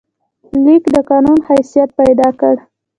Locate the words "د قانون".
0.95-1.39